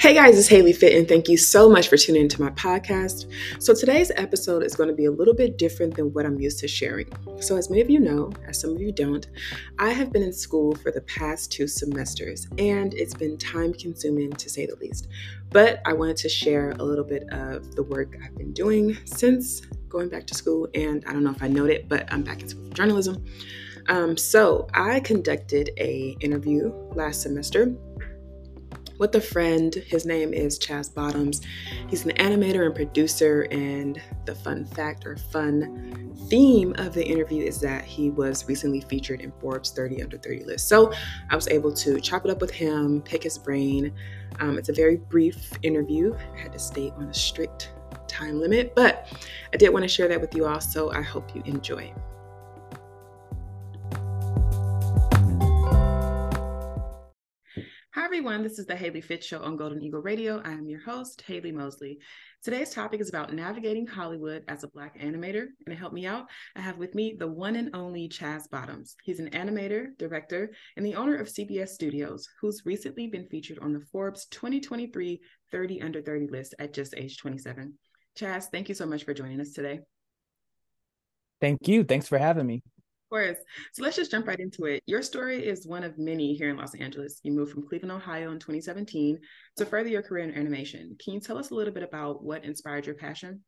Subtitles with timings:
[0.00, 3.28] Hey guys, it's Haley Fit, and thank you so much for tuning into my podcast.
[3.60, 6.60] So, today's episode is going to be a little bit different than what I'm used
[6.60, 7.08] to sharing.
[7.40, 9.26] So, as many of you know, as some of you don't,
[9.80, 14.30] I have been in school for the past two semesters, and it's been time consuming
[14.34, 15.08] to say the least.
[15.50, 19.62] But I wanted to share a little bit of the work I've been doing since
[19.88, 22.48] going back to school, and I don't know if I noted, but I'm back in
[22.48, 23.24] school for journalism.
[23.88, 27.74] Um, so, I conducted a interview last semester
[28.98, 29.74] with a friend.
[29.74, 31.40] His name is Chaz Bottoms.
[31.88, 33.42] He's an animator and producer.
[33.50, 38.80] And the fun fact or fun theme of the interview is that he was recently
[38.82, 40.68] featured in Forbes 30 Under 30 list.
[40.68, 40.92] So
[41.30, 43.92] I was able to chop it up with him, pick his brain.
[44.40, 46.14] Um, it's a very brief interview.
[46.34, 47.72] I had to stay on a strict
[48.06, 49.08] time limit, but
[49.52, 50.60] I did want to share that with you all.
[50.60, 51.92] So I hope you enjoy.
[58.18, 58.42] Everyone.
[58.42, 60.42] This is the Haley Fit Show on Golden Eagle Radio.
[60.44, 62.00] I am your host, Haley Mosley.
[62.42, 65.46] Today's topic is about navigating Hollywood as a Black animator.
[65.64, 68.96] And to help me out, I have with me the one and only Chaz Bottoms.
[69.04, 73.72] He's an animator, director, and the owner of CBS Studios, who's recently been featured on
[73.72, 75.20] the Forbes 2023
[75.52, 77.72] 30 Under 30 list at just age 27.
[78.18, 79.78] Chaz, thank you so much for joining us today.
[81.40, 81.84] Thank you.
[81.84, 82.64] Thanks for having me
[83.08, 83.36] course.
[83.72, 84.82] So let's just jump right into it.
[84.86, 87.20] Your story is one of many here in Los Angeles.
[87.22, 89.18] You moved from Cleveland, Ohio in 2017
[89.56, 90.96] to further your career in animation.
[91.02, 93.42] Can you tell us a little bit about what inspired your passion?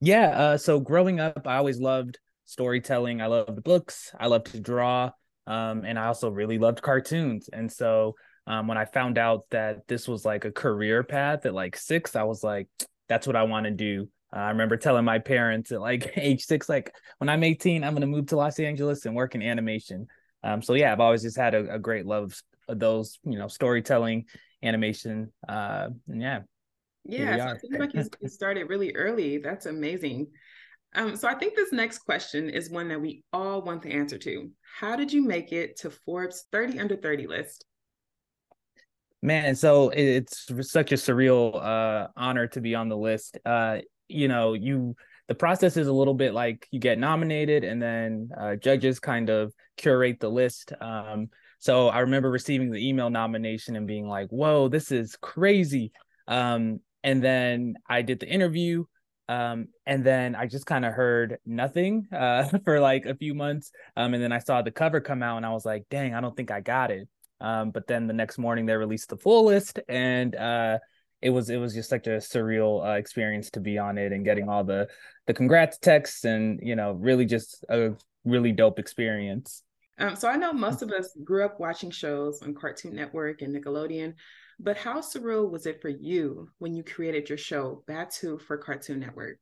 [0.00, 0.28] Yeah.
[0.28, 3.20] Uh, so growing up, I always loved storytelling.
[3.20, 4.14] I loved books.
[4.18, 5.10] I loved to draw.
[5.46, 7.48] Um, and I also really loved cartoons.
[7.52, 8.14] And so
[8.46, 12.16] um, when I found out that this was like a career path at like six,
[12.16, 12.68] I was like,
[13.08, 14.08] that's what I want to do.
[14.34, 17.94] Uh, I remember telling my parents at like age six, like when I'm 18, I'm
[17.94, 20.06] gonna move to Los Angeles and work in animation.
[20.42, 23.48] Um, so yeah, I've always just had a, a great love of those, you know,
[23.48, 24.26] storytelling,
[24.62, 25.32] animation.
[25.48, 26.40] Uh, and yeah.
[27.08, 29.38] Yeah, so it seems like you started really early.
[29.38, 30.26] That's amazing.
[30.94, 34.18] Um, so I think this next question is one that we all want the answer
[34.18, 34.50] to.
[34.78, 37.64] How did you make it to Forbes 30 under 30 list?
[39.22, 43.38] Man, so it's such a surreal uh, honor to be on the list.
[43.44, 43.78] Uh,
[44.08, 44.94] you know you
[45.28, 49.28] the process is a little bit like you get nominated and then uh, judges kind
[49.28, 50.72] of curate the list.
[50.80, 51.28] Um,
[51.58, 55.92] so i remember receiving the email nomination and being like whoa this is crazy.
[56.28, 58.84] Um, and then i did the interview
[59.28, 63.72] um, and then i just kind of heard nothing uh, for like a few months.
[63.96, 66.20] Um, and then i saw the cover come out and i was like dang i
[66.20, 67.08] don't think i got it
[67.40, 70.78] um, but then the next morning they released the full list and uh,
[71.22, 74.24] it was it was just such a surreal uh, experience to be on it and
[74.24, 74.88] getting all the
[75.26, 77.92] the congrats texts and you know really just a
[78.24, 79.62] really dope experience.
[79.98, 83.54] Um, so I know most of us grew up watching shows on Cartoon Network and
[83.54, 84.14] Nickelodeon,
[84.58, 89.00] but how surreal was it for you when you created your show Batu for Cartoon
[89.00, 89.38] Network?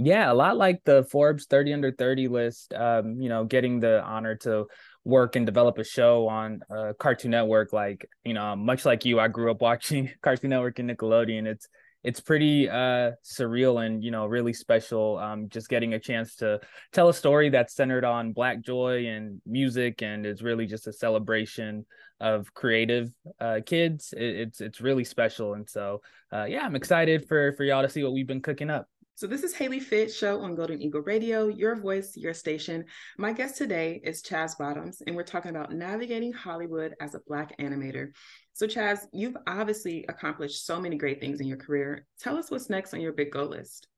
[0.00, 2.72] Yeah, a lot like the Forbes 30 under 30 list.
[2.72, 4.66] Um, you know, getting the honor to
[5.04, 7.72] work and develop a show on uh, Cartoon Network.
[7.72, 11.46] Like you know, much like you, I grew up watching Cartoon Network and Nickelodeon.
[11.46, 11.66] It's
[12.04, 15.18] it's pretty uh, surreal and you know really special.
[15.18, 16.60] Um, just getting a chance to
[16.92, 20.92] tell a story that's centered on Black joy and music, and is really just a
[20.92, 21.84] celebration
[22.20, 23.10] of creative
[23.40, 24.14] uh, kids.
[24.16, 27.88] It, it's it's really special, and so uh, yeah, I'm excited for for y'all to
[27.88, 28.86] see what we've been cooking up.
[29.18, 32.84] So, this is Haley Fit Show on Golden Eagle Radio, your voice, your station.
[33.16, 37.58] My guest today is Chaz Bottoms, and we're talking about navigating Hollywood as a Black
[37.58, 38.12] animator.
[38.52, 42.06] So, Chaz, you've obviously accomplished so many great things in your career.
[42.20, 43.88] Tell us what's next on your big goal list.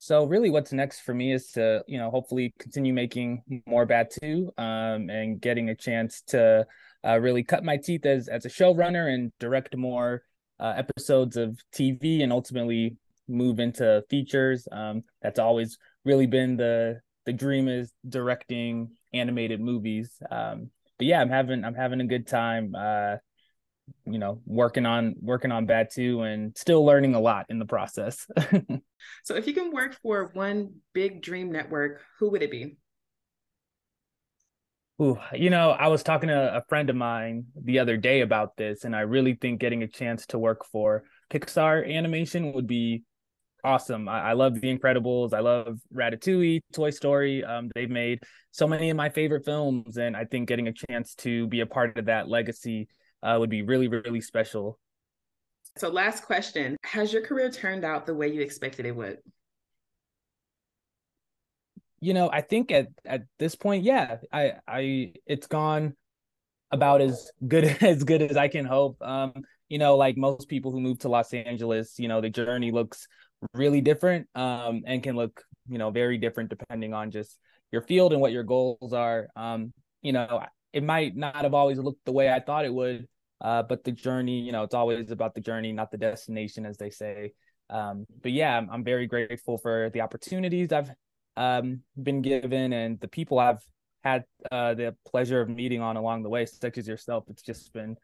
[0.00, 4.48] So, really, what's next for me is to, you know, hopefully continue making more Batuu
[4.58, 6.66] um, and getting a chance to
[7.06, 10.24] uh, really cut my teeth as as a showrunner and direct more.
[10.60, 12.96] Uh, episodes of TV and ultimately
[13.28, 14.66] move into features.
[14.70, 20.10] Um, that's always really been the the dream is directing animated movies.
[20.30, 22.74] Um, but yeah, I'm having I'm having a good time.
[22.76, 23.16] Uh,
[24.06, 28.26] you know, working on working on Batuu and still learning a lot in the process.
[29.24, 32.76] so, if you can work for one big dream network, who would it be?
[35.00, 38.56] Ooh, you know, I was talking to a friend of mine the other day about
[38.56, 43.02] this, and I really think getting a chance to work for Pixar animation would be
[43.64, 44.08] awesome.
[44.08, 45.32] I, I, love The Incredibles.
[45.32, 47.44] I love Ratatouille, Toy Story.
[47.44, 48.20] Um, they've made
[48.50, 51.66] so many of my favorite films, and I think getting a chance to be a
[51.66, 52.88] part of that legacy
[53.22, 54.78] uh, would be really, really special.
[55.76, 59.18] So, last question: Has your career turned out the way you expected it would?
[62.00, 65.94] You know, I think at at this point, yeah, I I it's gone
[66.70, 68.96] about as good as good as I can hope.
[69.00, 72.72] Um, you know, like most people who move to Los Angeles, you know, the journey
[72.72, 73.08] looks
[73.54, 77.38] really different um, and can look, you know, very different depending on just
[77.70, 79.28] your field and what your goals are.
[79.36, 79.72] Um,
[80.02, 83.06] you know, it might not have always looked the way I thought it would,
[83.40, 86.76] uh, but the journey, you know, it's always about the journey, not the destination, as
[86.76, 87.32] they say.
[87.70, 90.90] Um, but yeah, I'm, I'm, very grateful for the opportunities I've
[91.36, 93.64] um, been given and the people I've
[94.04, 97.24] had uh, the pleasure of meeting on along the way, such as yourself.
[97.28, 97.96] It's just been,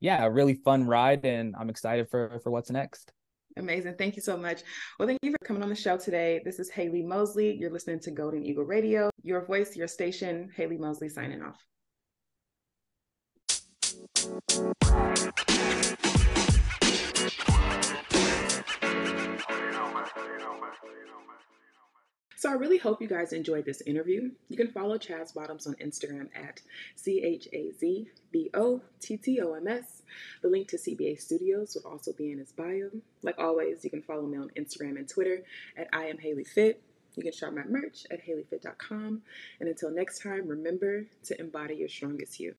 [0.00, 3.12] yeah, a really fun ride, and I'm excited for for what's next.
[3.56, 3.94] Amazing.
[3.98, 4.62] Thank you so much.
[4.98, 6.40] Well, thank you for coming on the show today.
[6.44, 7.54] This is Haley Mosley.
[7.54, 9.10] You're listening to Golden Eagle Radio.
[9.22, 10.50] Your voice, your station.
[10.56, 11.58] Haley Mosley signing off.
[22.42, 24.32] So I really hope you guys enjoyed this interview.
[24.48, 26.60] You can follow Chaz Bottoms on Instagram at
[26.96, 30.02] C H A Z B O T T O M S.
[30.42, 32.90] The link to CBA Studios will also be in his bio.
[33.22, 35.44] Like always, you can follow me on Instagram and Twitter
[35.76, 36.82] at I am Haley Fit.
[37.14, 39.22] You can shop my merch at haleyfit.com.
[39.60, 42.50] And until next time, remember to embody your strongest you.